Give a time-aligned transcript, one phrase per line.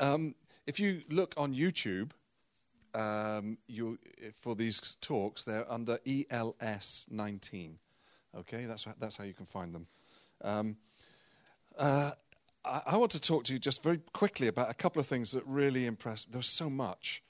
[0.00, 0.34] Um,
[0.66, 2.10] if you look on YouTube,
[2.94, 3.98] um, you,
[4.34, 7.78] for these talks, they're under ELS 19.
[8.36, 9.86] Okay, that's, that's how you can find them.
[10.42, 10.76] Um,
[11.78, 12.12] uh,
[12.64, 15.32] I, I, want to talk to you just very quickly about a couple of things
[15.32, 16.32] that really impressed.
[16.32, 17.22] There's so much,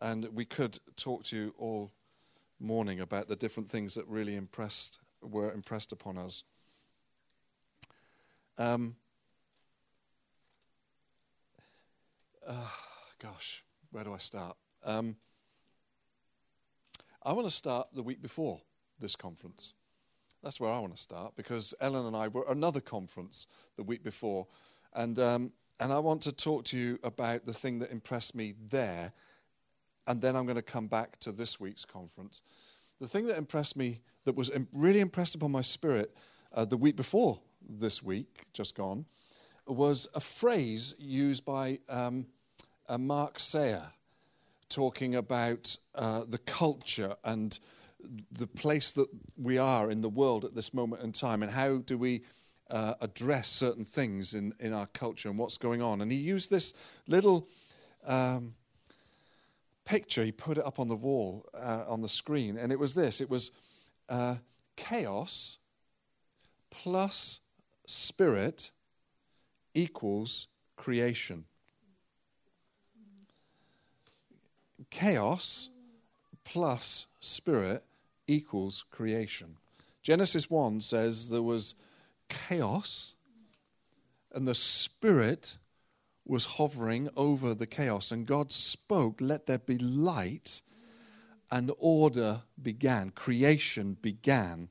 [0.00, 1.90] and we could talk to you all
[2.58, 6.44] morning about the different things that really impressed were impressed upon us.
[8.58, 8.96] Um,
[12.46, 12.68] uh,
[13.18, 14.56] gosh, where do I start?
[14.84, 15.16] Um,
[17.22, 18.60] I want to start the week before
[18.98, 19.74] this conference.
[20.42, 23.82] That's where I want to start because Ellen and I were at another conference the
[23.82, 24.46] week before,
[24.94, 28.54] and um, and I want to talk to you about the thing that impressed me
[28.70, 29.12] there,
[30.06, 32.42] and then I'm going to come back to this week's conference.
[33.00, 36.14] The thing that impressed me, that was really impressed upon my spirit
[36.54, 39.04] uh, the week before this week, just gone,
[39.66, 42.26] was a phrase used by um,
[42.90, 43.92] uh, Mark Sayer
[44.68, 47.58] talking about uh, the culture and
[48.32, 51.78] the place that we are in the world at this moment in time and how
[51.78, 52.22] do we
[52.70, 56.00] uh, address certain things in, in our culture and what's going on.
[56.00, 56.74] And he used this
[57.06, 57.46] little
[58.06, 58.54] um,
[59.84, 62.94] picture, he put it up on the wall, uh, on the screen, and it was
[62.94, 63.52] this it was
[64.08, 64.36] uh,
[64.76, 65.58] chaos
[66.70, 67.40] plus
[67.86, 68.72] spirit
[69.74, 71.44] equals creation.
[74.90, 75.70] Chaos
[76.44, 77.84] plus spirit
[78.26, 79.56] equals creation.
[80.02, 81.74] Genesis 1 says there was
[82.28, 83.14] chaos,
[84.32, 85.58] and the Spirit
[86.24, 88.12] was hovering over the chaos.
[88.12, 90.62] And God spoke, Let there be light,
[91.50, 93.10] and order began.
[93.10, 94.68] Creation began.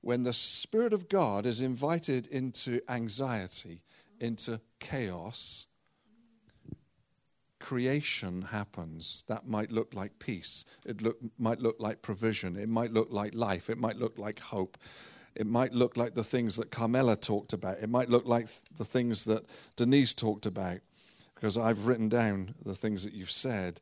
[0.00, 3.82] When the Spirit of God is invited into anxiety,
[4.20, 5.66] into chaos,
[7.66, 9.24] creation happens.
[9.26, 10.66] That might look like peace.
[10.84, 12.56] It look, might look like provision.
[12.56, 13.68] It might look like life.
[13.68, 14.78] It might look like hope.
[15.34, 17.78] It might look like the things that Carmela talked about.
[17.78, 18.46] It might look like
[18.78, 20.78] the things that Denise talked about,
[21.34, 23.80] because I've written down the things that you've said.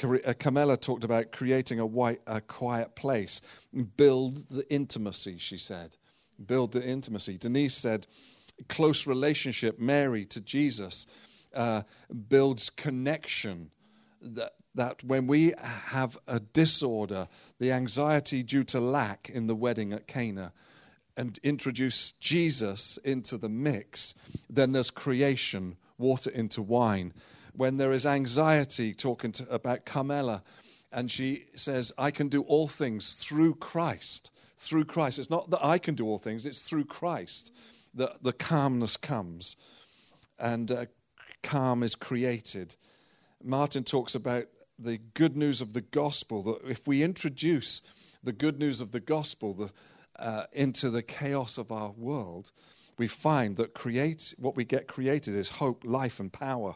[0.00, 3.40] Uh, Carmela talked about creating a, white, a quiet place,
[3.96, 5.96] build the intimacy, she said.
[6.46, 7.36] Build the intimacy.
[7.36, 8.06] Denise said,
[8.68, 11.08] close relationship, Mary to Jesus
[11.54, 11.82] uh,
[12.28, 13.70] builds connection.
[14.20, 17.28] That, that when we have a disorder,
[17.58, 20.52] the anxiety due to lack in the wedding at Cana,
[21.16, 24.14] and introduce Jesus into the mix,
[24.48, 27.12] then there's creation, water into wine.
[27.52, 30.42] When there is anxiety, talking to, about Carmela,
[30.90, 34.30] and she says, I can do all things through Christ.
[34.56, 35.18] Through Christ.
[35.18, 37.54] It's not that I can do all things, it's through Christ
[37.94, 39.56] that the calmness comes.
[40.38, 40.86] And uh,
[41.44, 42.74] calm is created.
[43.42, 44.46] Martin talks about
[44.78, 47.82] the good news of the gospel, that if we introduce
[48.24, 49.70] the good news of the gospel the,
[50.18, 52.50] uh, into the chaos of our world,
[52.98, 56.74] we find that create, what we get created is hope, life, and power.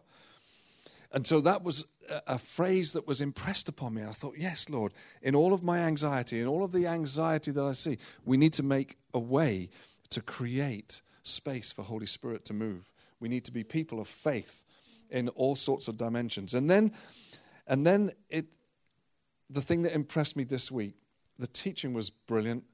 [1.13, 1.87] And so that was
[2.27, 4.03] a, phrase that was impressed upon me.
[4.03, 4.93] And I thought, yes, Lord,
[5.23, 8.53] in all of my anxiety, in all of the anxiety that I see, we need
[8.55, 9.71] to make a way
[10.11, 12.93] to create space for Holy Spirit to move.
[13.21, 14.65] We need to be people of faith
[15.11, 16.55] in all sorts of dimensions.
[16.55, 16.93] And then,
[17.67, 18.47] and then it,
[19.51, 20.95] the thing that impressed me this week,
[21.39, 22.65] the teaching was brilliant.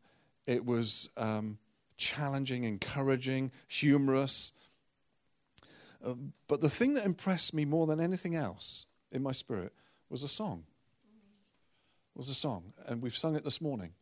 [0.47, 1.59] It was um,
[1.97, 4.53] challenging, encouraging, humorous.
[6.05, 6.15] Uh,
[6.49, 9.73] but the thing that impressed me more than anything else in my spirit
[10.11, 10.65] was a song.
[12.15, 13.93] Was a song, and we've sung it this morning.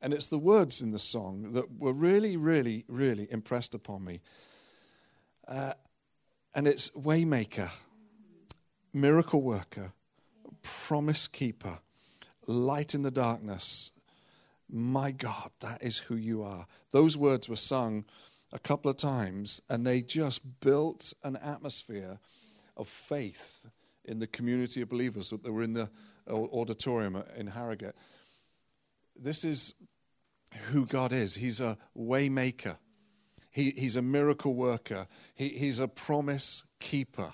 [0.00, 4.20] And it's the words in the song that were really, really, really impressed upon me.
[5.46, 5.72] Uh,
[6.54, 7.70] and it's waymaker,
[8.92, 9.92] miracle worker,
[10.62, 11.78] promise keeper,
[12.46, 13.92] light in the darkness.
[14.68, 16.66] My God, that is who you are.
[16.92, 18.04] Those words were sung
[18.52, 22.18] a couple of times, and they just built an atmosphere
[22.76, 23.66] of faith
[24.04, 25.90] in the community of believers that were in the
[26.28, 27.96] auditorium in Harrogate.
[29.16, 29.74] This is
[30.70, 31.34] who God is.
[31.34, 32.76] He's a waymaker.
[33.52, 35.06] He, he's a miracle worker.
[35.34, 37.32] He, he's a promise keeper.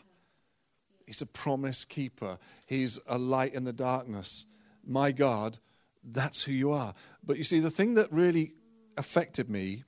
[1.07, 2.39] He's a promise keeper.
[2.67, 4.47] He's a light in the darkness.
[4.85, 5.59] My God,
[6.03, 6.95] that's who you are.
[7.25, 8.53] But you see, the thing that really
[8.97, 9.85] affected me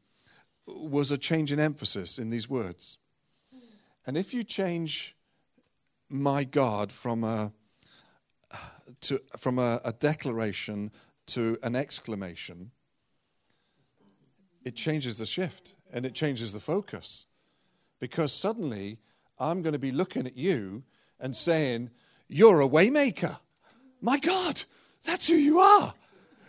[0.66, 2.96] was a change in emphasis in these words.
[4.06, 5.16] And if you change
[6.08, 7.52] my God from a,
[9.02, 10.92] to, from a, a declaration
[11.26, 12.70] to an exclamation,
[14.64, 17.26] it changes the shift and it changes the focus.
[17.98, 18.98] Because suddenly
[19.38, 20.84] I'm going to be looking at you
[21.18, 21.90] and saying,
[22.28, 23.38] You're a waymaker.
[24.00, 24.62] My God,
[25.04, 25.94] that's who you are.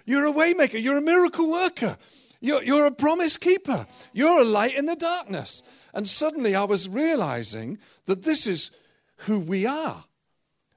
[0.05, 0.81] You're a waymaker.
[0.81, 1.97] You're a miracle worker.
[2.39, 3.85] You're, you're a promise keeper.
[4.13, 5.63] You're a light in the darkness.
[5.93, 8.75] And suddenly I was realizing that this is
[9.17, 10.03] who we are.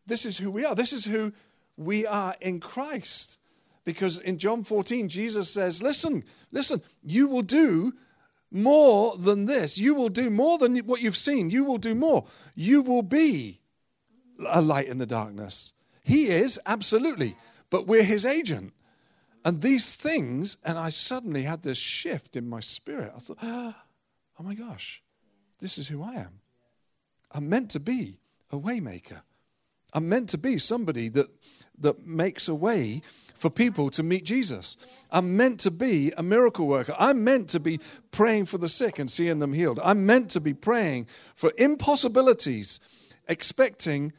[0.07, 0.75] This is who we are.
[0.75, 1.33] This is who
[1.77, 3.39] we are in Christ.
[3.85, 7.95] Because in John 14, Jesus says, Listen, listen, you will do
[8.55, 9.77] more than this.
[9.77, 11.51] You will do more than what you've seen.
[11.51, 12.25] You will do more.
[12.55, 13.61] You will be
[14.49, 15.75] a light in the darkness.
[16.05, 17.37] He is, absolutely.
[17.71, 18.73] But we're his agent.
[19.45, 23.13] And these things, and I suddenly had this shift in my spirit.
[23.15, 23.75] I thought, oh
[24.43, 25.03] my gosh,
[25.59, 26.41] this is who I am.
[27.33, 28.19] I'm meant to be
[28.53, 29.23] a waymaker.
[29.95, 31.29] I'm meant to be somebody that,
[31.79, 33.01] that makes a way
[33.35, 34.77] for people to meet Jesus.
[35.11, 36.95] I'm meant to be a miracle worker.
[36.99, 37.81] I'm meant to be
[38.11, 39.81] praying for the sick and seeing them healed.
[39.83, 42.81] I'm meant to be praying for impossibilities,
[43.29, 44.13] expecting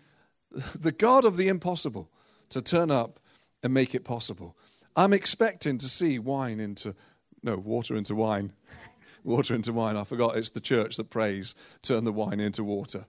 [0.51, 2.10] the God of the impossible
[2.50, 3.19] to turn up
[3.63, 4.56] and make it possible.
[4.95, 6.95] I'm expecting to see wine into,
[7.44, 8.54] no, water into wine.
[9.24, 9.98] water into wine.
[9.98, 13.06] I forgot it's the church that prays, turn the wine into water.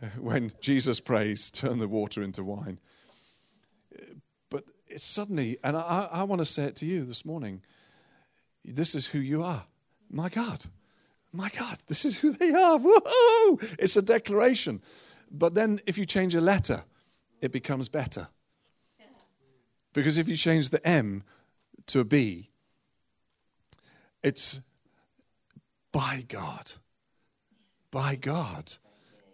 [0.20, 2.78] When Jesus prays, turn the water into wine.
[4.50, 7.62] But it's suddenly, and I, I want to say it to you this morning
[8.66, 9.64] this is who you are.
[10.10, 10.64] My God.
[11.32, 12.78] My God, this is who they are.
[12.82, 13.58] Whoa!
[13.78, 14.80] It's a declaration.
[15.30, 16.84] But then if you change a letter,
[17.40, 18.28] it becomes better.
[19.92, 21.24] Because if you change the M
[21.86, 22.50] to a B,
[24.22, 24.60] it's
[25.92, 26.72] by God.
[27.90, 28.74] By God.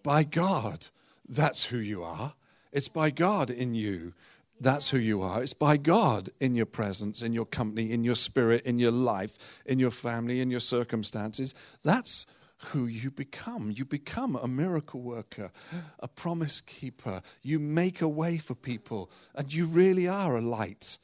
[0.02, 0.88] By God.
[1.28, 2.34] That's who you are.
[2.72, 4.14] It's by God in you.
[4.60, 5.43] That's who you are.
[5.43, 9.60] It's by God in your presence, in your company, in your spirit, in your life,
[9.66, 11.54] in your family, in your circumstances.
[11.82, 12.26] That's
[12.66, 13.72] who you become.
[13.75, 15.50] You become a miracle worker,
[15.99, 17.22] a promise keeper.
[17.43, 20.99] You make a way for people, and you really are a light.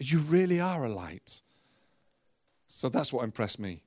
[0.00, 1.42] You really are a light.
[2.66, 3.82] So that's what impressed me.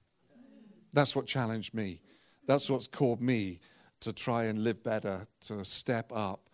[0.93, 2.01] That's what challenged me.
[2.47, 3.59] That's what's called me
[4.01, 6.49] to try and live better, to step up,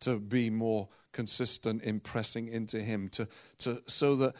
[0.00, 3.28] to be more consistent in pressing into Him, to,
[3.58, 4.34] to, so that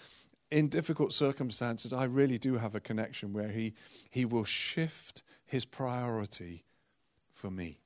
[0.51, 3.75] in difficult circumstances, I really do have a connection where He,
[4.11, 5.23] he will shift
[5.53, 6.65] his priority
[7.31, 7.79] for me.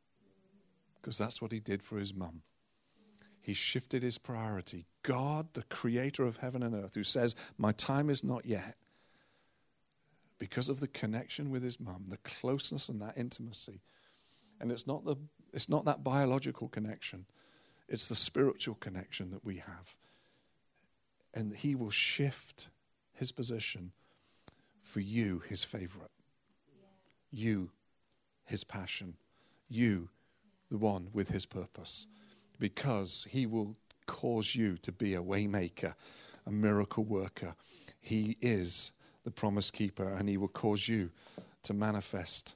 [1.01, 2.43] Because that's what he did for his mum.
[3.41, 4.87] He shifted his priority.
[5.03, 8.77] God, the creator of heaven and earth, who says, My time is not yet,
[10.39, 13.81] because of the connection with his mum, the closeness and that intimacy.
[14.61, 15.17] And it's not, the,
[15.53, 17.27] it's not that biological connection,
[17.89, 19.97] it's the spiritual connection that we have.
[21.35, 22.69] And he will shift
[23.13, 23.93] his position
[24.81, 26.11] for you, his favorite
[27.37, 27.71] you
[28.45, 29.15] his passion,
[29.69, 30.09] you
[30.71, 32.07] the one with his purpose,
[32.59, 33.77] because he will
[34.07, 35.95] cause you to be a waymaker,
[36.47, 37.55] a miracle worker.
[38.01, 38.93] He is
[39.25, 41.11] the promise keeper, and he will cause you
[41.65, 42.55] to manifest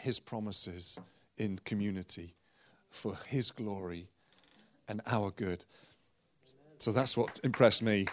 [0.00, 0.98] his promises
[1.36, 2.34] in community
[2.90, 4.08] for his glory
[4.88, 5.64] and our good.
[6.78, 8.06] So that's what impressed me.